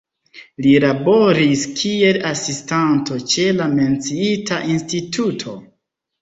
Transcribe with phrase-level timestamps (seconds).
[0.65, 5.55] Li laboris kiel asistanto ĉe la menciita instituto.